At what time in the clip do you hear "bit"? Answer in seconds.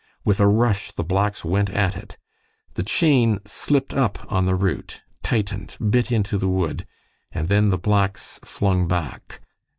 5.91-6.11